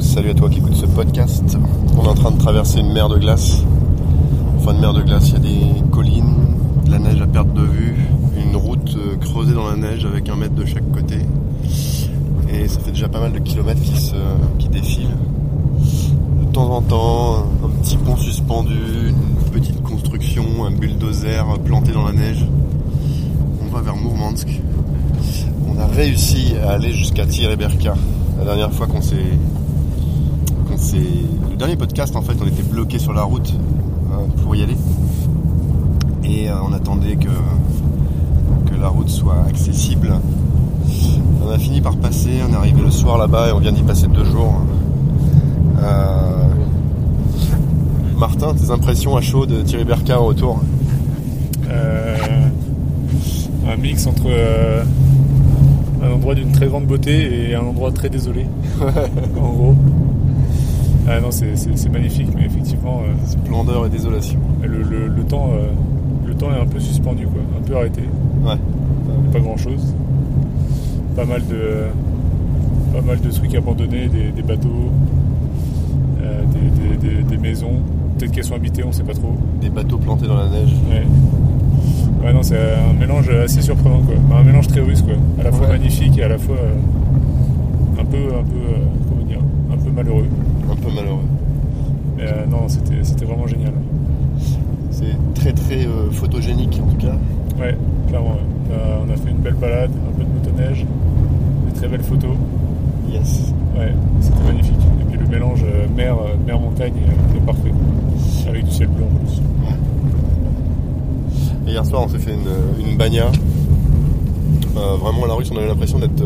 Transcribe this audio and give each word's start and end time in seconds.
salut 0.00 0.30
à 0.30 0.34
toi 0.34 0.48
qui 0.48 0.58
écoute 0.58 0.74
ce 0.74 0.86
podcast. 0.86 1.56
On 1.96 2.04
est 2.04 2.08
en 2.08 2.14
train 2.14 2.30
de 2.30 2.38
traverser 2.38 2.80
une 2.80 2.92
mer 2.92 3.08
de 3.08 3.18
glace. 3.18 3.62
Enfin, 4.56 4.74
une 4.74 4.80
mer 4.80 4.92
de 4.92 5.02
glace, 5.02 5.28
il 5.28 5.32
y 5.32 5.36
a 5.36 5.38
des 5.40 5.90
collines, 5.90 6.36
de 6.84 6.90
la 6.90 6.98
neige 6.98 7.20
à 7.20 7.26
perte 7.26 7.52
de 7.52 7.62
vue, 7.62 7.96
une 8.36 8.56
route 8.56 8.96
euh, 8.96 9.16
creusée 9.16 9.54
dans 9.54 9.68
la 9.68 9.76
neige 9.76 10.04
avec 10.04 10.28
un 10.28 10.36
mètre 10.36 10.54
de 10.54 10.64
chaque 10.64 10.88
côté. 10.92 11.16
Et 12.50 12.68
ça 12.68 12.78
fait 12.80 12.92
déjà 12.92 13.08
pas 13.08 13.20
mal 13.20 13.32
de 13.32 13.38
kilomètres 13.38 13.82
qui, 13.82 13.96
se, 14.00 14.14
qui 14.58 14.68
défilent. 14.68 15.16
De 16.42 16.52
temps 16.52 16.70
en 16.70 16.82
temps, 16.82 17.46
un 17.64 17.68
petit 17.82 17.96
pont 17.96 18.16
suspendu, 18.16 18.74
une 19.08 19.50
petite 19.52 19.82
construction, 19.82 20.44
un 20.64 20.70
bulldozer 20.70 21.44
planté 21.64 21.92
dans 21.92 22.06
la 22.06 22.12
neige. 22.12 22.46
On 23.62 23.74
va 23.74 23.82
vers 23.82 23.96
Mourmansk. 23.96 24.60
On 25.68 25.78
a 25.78 25.86
réussi 25.86 26.54
à 26.64 26.72
aller 26.72 26.92
jusqu'à 26.92 27.26
Tireberka. 27.26 27.94
La 28.38 28.44
dernière 28.44 28.72
fois 28.72 28.86
qu'on 28.86 29.02
s'est 29.02 29.16
c'est 30.78 30.96
le 31.50 31.56
dernier 31.56 31.76
podcast 31.76 32.14
en 32.16 32.22
fait, 32.22 32.34
on 32.40 32.46
était 32.46 32.62
bloqué 32.62 32.98
sur 32.98 33.12
la 33.12 33.22
route 33.22 33.52
euh, 34.12 34.42
pour 34.42 34.54
y 34.54 34.62
aller. 34.62 34.76
Et 36.24 36.48
euh, 36.48 36.54
on 36.62 36.72
attendait 36.72 37.16
que, 37.16 37.28
que 38.70 38.80
la 38.80 38.88
route 38.88 39.08
soit 39.08 39.44
accessible. 39.48 40.14
On 41.44 41.50
a 41.50 41.58
fini 41.58 41.80
par 41.80 41.96
passer, 41.96 42.40
on 42.48 42.52
est 42.52 42.56
arrivé 42.56 42.80
le 42.80 42.90
soir 42.90 43.18
là-bas 43.18 43.48
et 43.48 43.52
on 43.52 43.58
vient 43.58 43.72
d'y 43.72 43.82
passer 43.82 44.06
deux 44.06 44.24
jours. 44.24 44.54
Euh, 45.82 46.44
Martin, 48.16 48.54
tes 48.54 48.70
impressions 48.70 49.16
à 49.16 49.20
chaud 49.20 49.46
de 49.46 49.62
Thierry 49.62 49.84
Berka 49.84 50.20
en 50.20 50.26
retour? 50.26 50.60
Un 53.70 53.76
mix 53.76 54.06
entre 54.06 54.30
un 56.02 56.10
endroit 56.10 56.34
d'une 56.34 56.52
très 56.52 56.68
grande 56.68 56.86
beauté 56.86 57.50
et 57.50 57.54
un 57.54 57.60
endroit 57.60 57.92
très 57.92 58.08
désolé. 58.08 58.46
en 58.80 59.50
gros. 59.50 59.76
Ah 61.10 61.20
non, 61.20 61.30
c'est 61.30 61.88
magnifique, 61.90 62.28
mais 62.36 62.44
effectivement. 62.44 63.00
Euh, 63.00 63.26
Splendeur 63.26 63.86
et 63.86 63.88
désolation. 63.88 64.38
Le, 64.62 65.24
temps, 65.24 65.50
euh, 65.54 65.68
le 66.26 66.34
temps 66.34 66.50
est 66.52 66.60
un 66.60 66.66
peu 66.66 66.78
suspendu, 66.78 67.26
quoi, 67.26 67.40
un 67.58 67.62
peu 67.62 67.76
arrêté. 67.76 68.02
Ouais. 68.44 68.56
Pas 69.32 69.40
grand 69.40 69.56
chose. 69.56 69.94
Pas 71.16 71.24
mal 71.24 71.42
de, 71.46 71.84
pas 72.92 73.00
mal 73.00 73.20
de 73.20 73.30
trucs 73.30 73.54
abandonnés, 73.54 74.08
des, 74.08 74.42
bateaux, 74.42 74.90
euh, 76.22 76.42
des, 77.26 77.36
maisons. 77.38 77.80
Peut-être 78.18 78.32
qu'elles 78.32 78.44
sont 78.44 78.56
habitées, 78.56 78.84
on 78.84 78.92
sait 78.92 79.02
pas 79.02 79.14
trop. 79.14 79.34
Des 79.62 79.70
bateaux 79.70 79.98
plantés 79.98 80.26
dans 80.26 80.36
la 80.36 80.50
neige. 80.50 80.74
Ouais. 80.90 81.06
Ouais, 82.22 82.32
non, 82.34 82.42
c'est 82.42 82.58
un 82.58 82.92
mélange 82.92 83.30
assez 83.30 83.62
surprenant, 83.62 84.00
quoi. 84.00 84.38
Un 84.38 84.44
mélange 84.44 84.66
très 84.66 84.80
russe, 84.80 85.00
quoi. 85.00 85.14
À 85.40 85.44
la 85.44 85.52
fois 85.52 85.68
magnifique 85.68 86.18
et 86.18 86.24
à 86.24 86.28
la 86.28 86.38
fois 86.38 86.56
un 87.98 88.04
peu, 88.04 88.18
un 88.18 88.44
peu, 88.44 88.58
comment 89.08 89.24
dire, 89.26 89.40
un 89.72 89.76
peu 89.76 89.87
malheureux 89.98 90.26
un 90.70 90.76
peu 90.76 90.90
malheureux. 90.94 91.24
Mais 92.16 92.24
euh, 92.24 92.46
non, 92.46 92.68
c'était 92.68 93.24
vraiment 93.24 93.46
génial. 93.46 93.72
C'est 94.90 95.16
très 95.34 95.52
très 95.52 95.86
euh, 95.86 96.10
photogénique 96.10 96.80
en 96.82 96.90
tout 96.90 97.06
cas. 97.06 97.14
Ouais, 97.60 97.76
clairement. 98.08 98.36
on 98.70 99.12
a 99.12 99.16
fait 99.16 99.30
une 99.30 99.38
belle 99.38 99.54
balade, 99.54 99.90
un 99.90 100.18
peu 100.18 100.24
de 100.24 100.30
motoneige, 100.30 100.86
des 101.66 101.72
très 101.74 101.88
belles 101.88 102.02
photos. 102.02 102.36
Yes. 103.10 103.52
Ouais, 103.76 103.92
c'était 104.20 104.44
magnifique. 104.44 104.74
Et 105.00 105.04
puis 105.10 105.18
le 105.18 105.26
mélange 105.26 105.64
euh, 105.64 105.86
mer, 105.96 106.16
mer 106.46 106.60
montagne 106.60 106.92
est, 107.36 107.40
parfait. 107.40 107.72
Avec 108.48 108.64
du 108.64 108.70
ciel 108.70 108.88
bleu 108.88 109.04
en 109.04 109.24
plus. 109.24 109.42
Et 111.66 111.70
hier 111.72 111.84
soir 111.84 112.02
on 112.04 112.08
s'est 112.08 112.18
fait 112.18 112.32
une, 112.32 112.88
une 112.88 112.96
bagna. 112.96 113.26
vraiment 114.74 115.24
à 115.24 115.28
la 115.28 115.34
rue 115.34 115.44
on 115.52 115.56
avait 115.56 115.66
l'impression 115.66 115.98
d'être 115.98 116.24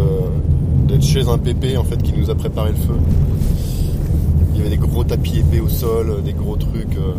chez 1.01 1.29
un 1.29 1.39
pépé 1.39 1.77
en 1.77 1.85
fait 1.85 2.01
qui 2.03 2.13
nous 2.13 2.31
a 2.31 2.35
préparé 2.35 2.71
le 2.71 2.77
feu. 2.77 2.95
Il 4.63 4.67
y 4.67 4.69
avait 4.69 4.77
des 4.77 4.87
gros 4.87 5.03
tapis 5.03 5.41
épais 5.41 5.59
au 5.59 5.69
sol, 5.69 6.09
euh, 6.09 6.21
des 6.21 6.35
gros 6.35 6.55
trucs. 6.55 6.97
Euh, 6.97 7.15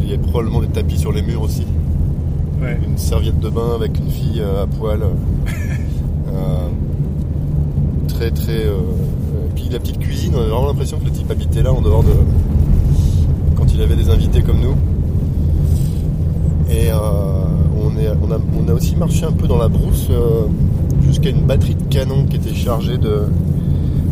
il 0.00 0.08
y 0.08 0.14
avait 0.14 0.22
probablement 0.22 0.62
des 0.62 0.68
tapis 0.68 0.96
sur 0.96 1.12
les 1.12 1.20
murs 1.20 1.42
aussi. 1.42 1.66
Une 2.62 2.96
serviette 2.96 3.38
de 3.40 3.50
bain 3.50 3.74
avec 3.74 3.98
une 3.98 4.08
fille 4.08 4.40
euh, 4.40 4.62
à 4.62 4.66
poil. 4.66 5.00
très 8.08 8.30
très. 8.30 8.64
puis 9.54 9.68
la 9.70 9.78
petite 9.78 9.98
cuisine, 9.98 10.32
on 10.34 10.38
avait 10.38 10.48
vraiment 10.48 10.68
l'impression 10.68 10.98
que 10.98 11.04
le 11.04 11.10
type 11.10 11.30
habitait 11.30 11.62
là 11.62 11.74
en 11.74 11.82
dehors 11.82 12.02
de. 12.02 12.12
quand 13.54 13.74
il 13.74 13.82
avait 13.82 13.96
des 13.96 14.08
invités 14.08 14.40
comme 14.40 14.60
nous. 14.60 14.76
Et 16.70 16.88
on, 16.90 17.98
est, 17.98 18.08
on, 18.22 18.32
a, 18.32 18.38
on, 18.58 18.68
a, 18.68 18.72
aussi 18.72 18.96
marché 18.96 19.26
un 19.26 19.32
peu 19.32 19.46
dans 19.46 19.58
la 19.58 19.68
brousse 19.68 20.08
jusqu'à 21.02 21.28
une 21.28 21.42
batterie 21.42 21.74
de 21.74 21.82
canon 21.90 22.24
qui 22.24 22.36
était 22.36 22.54
chargée 22.54 22.96
de, 22.96 23.24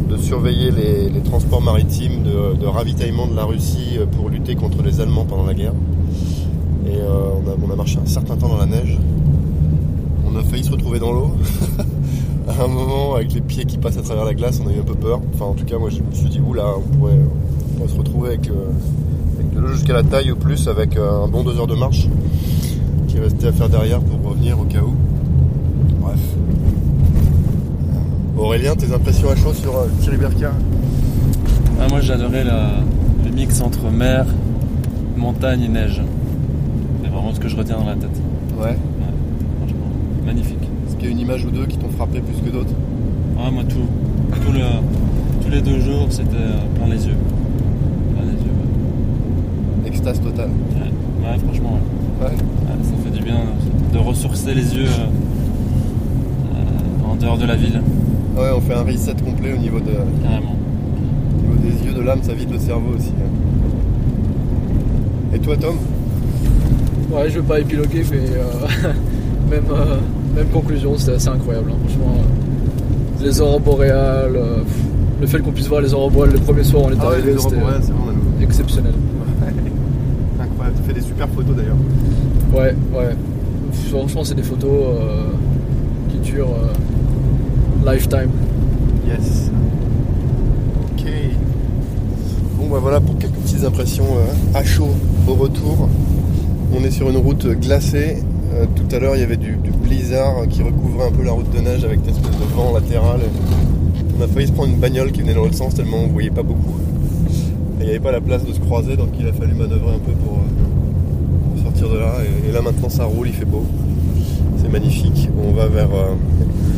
de 0.09 0.17
surveiller 0.17 0.71
les, 0.71 1.21
transports 1.21 1.63
maritimes 1.63 2.23
de, 2.23 2.67
ravitaillement 2.67 3.27
de 3.27 3.35
la 3.35 3.45
Russie 3.45 3.97
euh, 3.97 4.07
pour 4.07 4.29
lutter 4.29 4.55
contre 4.55 4.83
les 4.83 5.01
Allemands 5.01 5.25
pendant 5.25 5.45
la 5.45 5.55
guerre. 5.55 5.75
Et 6.87 6.97
euh, 6.97 7.55
on, 7.65 7.71
a, 7.71 7.77
marché 7.77 7.99
un 8.03 8.07
certain 8.07 8.37
temps 8.37 8.49
dans 8.49 8.59
la 8.59 8.67
neige. 8.67 8.99
On 10.27 10.37
a 10.37 10.43
failli 10.43 10.65
se 10.65 10.71
retrouver 10.71 10.99
dans 10.99 11.13
l'eau. 11.13 11.33
à 12.49 12.65
un 12.65 12.69
moment, 12.69 13.15
avec 13.15 13.33
les 13.35 13.41
pieds 13.41 13.65
qui 13.65 13.79
passent 13.79 13.99
à 13.99 14.03
travers 14.03 14.25
la 14.25 14.35
glace, 14.35 14.61
on 14.65 14.69
a 14.69 14.73
eu 14.73 14.81
un 14.81 14.85
peu 14.85 14.95
peur. 14.95 15.21
Enfin, 15.35 15.47
en 15.47 15.55
tout 15.55 15.65
cas, 15.65 15.79
moi, 15.79 15.91
je 15.91 16.01
me 16.03 16.13
suis 16.13 16.29
dit, 16.29 16.41
oula, 16.41 16.67
on 16.77 16.97
pourrait, 16.97 17.19
se 17.89 17.97
retrouver 17.97 18.29
avec, 18.31 18.49
euh, 18.49 18.71
avec 19.39 19.55
de 19.55 19.61
l'eau 19.61 19.69
jusqu'à 19.69 19.95
la 19.95 20.03
taille 20.03 20.33
ou 20.33 20.37
plus, 20.37 20.69
avec 20.69 20.97
un 20.97 21.29
bon 21.29 21.43
deux 21.43 21.59
heures 21.59 21.67
de 21.67 21.75
marche 21.75 22.09
qui 23.09 23.19
restait 23.19 23.49
à 23.49 23.53
faire 23.53 23.69
derrière 23.69 24.01
pour 24.01 24.31
revenir 24.31 24.59
au 24.59 24.65
cas 24.65 24.81
où. 24.81 24.95
Tes 28.63 28.93
impressions 28.95 29.29
à 29.29 29.35
chaud 29.35 29.53
sur 29.53 29.77
euh, 29.77 29.89
Thierry 30.01 30.19
Berka 30.19 30.53
ah, 31.81 31.89
Moi 31.91 32.01
j'adorais 32.01 32.45
le 32.45 33.31
mix 33.33 33.61
entre 33.61 33.91
mer, 33.91 34.25
montagne 35.17 35.63
et 35.63 35.69
neige. 35.69 36.01
C'est 37.03 37.11
vraiment 37.11 37.35
ce 37.35 37.41
que 37.41 37.49
je 37.49 37.57
retiens 37.57 37.77
dans 37.77 37.87
la 37.87 37.97
tête. 37.97 38.23
Ouais. 38.57 38.77
franchement, 39.59 39.89
magnifique. 40.25 40.63
Est-ce 40.87 40.95
qu'il 40.95 41.07
y 41.07 41.09
a 41.09 41.11
une 41.11 41.19
image 41.19 41.45
ou 41.45 41.51
deux 41.51 41.67
qui 41.67 41.77
t'ont 41.77 41.91
frappé 41.91 42.21
plus 42.21 42.41
que 42.41 42.51
d'autres 42.51 42.73
Ah, 43.37 43.51
moi 43.51 43.65
tout. 43.65 43.89
tous 45.43 45.51
les 45.51 45.61
deux 45.61 45.81
jours, 45.81 46.07
c'était 46.11 46.37
euh, 46.37 46.77
plein 46.77 46.87
les 46.87 47.05
yeux. 47.05 47.17
Plein 48.15 48.25
les 48.25 48.39
yeux, 48.39 49.87
Extase 49.87 50.21
totale. 50.21 50.51
Ouais, 51.21 51.39
franchement, 51.45 51.79
ouais. 52.23 52.37
Ça 52.85 52.95
fait 53.05 53.11
du 53.11 53.25
bien 53.25 53.41
de 53.93 53.99
ressourcer 53.99 54.55
les 54.55 54.77
yeux 54.77 54.87
euh, 56.55 57.11
en 57.11 57.17
dehors 57.17 57.39
de 57.39 57.45
la 57.45 57.57
ville. 57.57 57.83
Ouais, 58.37 58.49
on 58.57 58.61
fait 58.61 58.73
un 58.73 58.83
reset 58.83 59.15
complet 59.23 59.53
au 59.53 59.59
niveau, 59.59 59.79
de, 59.79 59.91
niveau 59.91 61.55
des 61.63 61.87
yeux, 61.87 61.93
de 61.93 62.01
l'âme, 62.01 62.23
ça 62.23 62.33
vide 62.33 62.51
le 62.51 62.59
cerveau 62.59 62.95
aussi. 62.97 63.11
Hein. 63.11 63.29
Et 65.35 65.39
toi, 65.39 65.55
Tom? 65.57 65.77
Ouais, 67.11 67.29
je 67.29 67.41
veux 67.41 67.43
pas 67.45 67.61
épiloguer, 67.61 68.03
mais 68.11 68.31
euh, 68.31 68.89
même, 69.51 69.65
euh, 69.71 69.97
même 70.35 70.47
conclusion, 70.47 70.97
c'était 70.97 71.17
assez 71.17 71.29
incroyable. 71.29 71.73
Hein, 71.73 71.77
franchement, 71.87 72.15
euh, 72.17 73.25
les 73.25 73.39
aurores 73.43 73.61
boréales, 73.61 74.41
le 75.21 75.27
fait 75.27 75.41
qu'on 75.41 75.53
puisse 75.53 75.69
voir 75.69 75.83
les 75.83 75.93
aurores 75.93 76.11
boréales 76.11 76.33
le 76.33 76.41
premier 76.41 76.65
soir, 76.65 76.85
on 76.87 76.91
est 76.91 76.97
ah 77.01 77.09
arrivé, 77.09 77.35
c'était 77.39 77.57
exceptionnel. 78.41 78.95
Incroyable, 80.41 80.77
tu 80.79 80.89
fais 80.89 80.95
des 80.95 81.07
super 81.07 81.29
photos 81.29 81.55
d'ailleurs. 81.55 81.77
Ouais, 82.55 82.75
ouais. 82.99 83.15
Franchement, 83.91 84.25
c'est 84.25 84.35
des 84.35 84.43
photos 84.43 84.97
qui 86.11 86.19
durent 86.31 86.57
Lifetime. 87.85 88.31
Yes. 89.09 89.51
Ok. 90.85 91.05
Bon 92.57 92.69
bah 92.69 92.79
voilà 92.81 93.01
pour 93.01 93.19
quelques 93.19 93.35
petites 93.35 93.65
impressions 93.65 94.05
euh, 94.05 94.57
à 94.59 94.63
chaud 94.63 94.91
au 95.27 95.35
retour. 95.35 95.89
On 96.73 96.85
est 96.85 96.93
sur 96.93 97.11
une 97.11 97.17
route 97.17 97.45
glacée. 97.45 98.23
Euh, 98.55 98.67
tout 98.77 98.95
à 98.95 99.01
l'heure 99.01 99.17
il 99.17 99.21
y 99.21 99.25
avait 99.25 99.37
du, 99.37 99.57
blizzard 99.83 100.47
qui 100.49 100.63
recouvrait 100.63 101.09
un 101.09 101.11
peu 101.11 101.25
la 101.25 101.33
route 101.33 101.51
de 101.51 101.61
neige 101.61 101.85
avec 101.85 102.03
des 102.03 102.11
espèces 102.11 102.39
de 102.39 102.55
vent 102.55 102.73
latéral. 102.73 103.21
On 104.17 104.23
a 104.23 104.29
failli 104.29 104.47
se 104.47 104.53
prendre 104.53 104.73
une 104.73 104.79
bagnole 104.79 105.11
qui 105.11 105.23
venait 105.23 105.35
dans 105.35 105.43
l'autre 105.43 105.57
sens 105.57 105.75
tellement 105.75 106.05
on 106.05 106.07
voyait 106.07 106.31
pas 106.31 106.45
beaucoup. 106.45 106.79
Et 107.81 107.83
il 107.83 107.85
n'y 107.87 107.91
avait 107.91 108.01
pas 108.01 108.13
la 108.13 108.21
place 108.21 108.45
de 108.45 108.53
se 108.53 108.61
croiser 108.61 108.97
donc 108.97 109.09
il 109.19 109.27
a 109.27 109.33
fallu 109.33 109.55
manœuvrer 109.55 109.97
un 109.97 109.99
peu 109.99 110.13
pour, 110.13 110.35
euh, 110.35 111.63
sortir 111.65 111.89
de 111.89 111.99
là. 111.99 112.15
Et, 112.49 112.53
là 112.53 112.63
maintenant 112.63 112.89
ça 112.89 113.07
roule, 113.07 113.27
il 113.27 113.35
fait 113.35 113.45
beau. 113.45 113.65
C'est 114.59 114.71
magnifique. 114.71 115.29
On 115.45 115.53
va 115.53 115.67
vers 115.67 115.89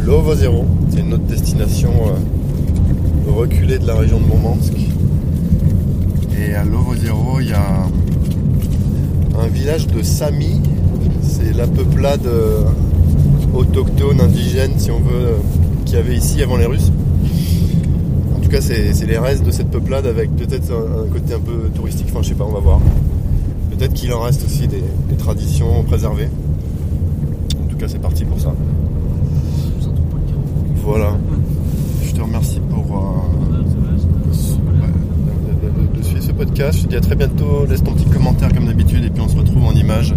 Lovo 0.05 0.35
Zero. 0.35 0.67
C'est 0.91 1.01
une 1.01 1.15
autre 1.15 1.25
destination 1.25 1.91
euh, 2.09 3.33
reculée 3.33 3.79
de 3.79 3.87
la 3.87 3.95
région 3.95 4.21
de 4.21 4.27
Mourmansk. 4.27 4.75
Et 6.39 6.55
à 6.55 6.63
Lovo 6.63 6.95
Zero, 6.95 7.41
il 7.41 7.49
y 7.49 7.53
a 7.55 7.87
un 9.41 9.47
village 9.47 9.87
de 9.87 10.03
Sami. 10.03 10.61
C'est 11.23 11.57
la 11.57 11.67
peuplade 11.67 12.27
euh, 12.27 12.65
autochtone, 13.55 14.21
indigène, 14.21 14.73
si 14.77 14.91
on 14.91 14.99
veut, 15.01 15.15
euh, 15.15 15.37
qu'il 15.87 15.97
y 15.97 15.99
avait 15.99 16.17
ici 16.17 16.43
avant 16.43 16.59
les 16.59 16.67
Russes. 16.67 16.93
En 18.37 18.41
tout 18.41 18.51
cas, 18.51 18.61
c'est 18.61 19.07
les 19.07 19.19
restes 19.19 19.45
de 19.45 19.51
cette 19.51 19.71
peuplade 19.71 20.07
avec 20.07 20.37
peut-être 20.37 20.71
un, 20.71 21.11
côté 21.11 21.33
un 21.33 21.41
peu 21.41 21.71
touristique. 21.75 22.09
Enfin, 22.11 22.21
je 22.23 22.29
sais 22.29 22.35
pas, 22.35 22.45
on 22.45 22.53
va 22.53 22.61
voir. 22.61 22.81
Peut-être 23.71 23.95
qu'il 23.95 24.13
en 24.13 24.21
reste 24.21 24.45
aussi 24.45 24.69
des 24.69 25.17
traditions 25.17 25.83
préservées. 25.83 26.29
En 27.65 27.69
tout 27.69 27.77
cas, 27.77 27.89
c'est 27.89 28.01
parti 28.01 28.27
pour 28.27 28.39
ça. 28.39 28.53
Voilà. 30.85 31.17
Je 32.05 32.13
te 32.13 32.21
remercie 32.21 32.61
pour 32.61 32.99
euh, 32.99 33.63
podcast. 36.55 36.79
Je 36.79 36.85
te 36.85 36.89
dis 36.89 36.97
à 36.97 37.01
très 37.01 37.17
bientôt. 37.17 37.67
Laisse 37.69 37.83
ton 37.83 37.95
petit 37.95 38.09
commentaire 38.09 38.53
comme 38.53 38.67
d'habitude 38.67 39.05
et 39.05 39.11
puis 39.11 39.21
on 39.21 39.29
se 39.29 39.37
retrouve 39.37 39.65
en 39.65 39.73
images 39.73 40.15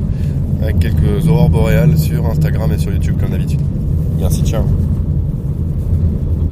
avec 0.62 0.80
quelques 0.80 1.28
aurores 1.28 1.50
boréales 1.50 1.98
sur 1.98 2.26
Instagram 2.28 2.72
et 2.72 2.78
sur 2.78 2.92
YouTube 2.92 3.18
comme 3.20 3.32
d'habitude. 3.32 3.62
Merci, 4.20 4.44
ciao. 4.44 4.64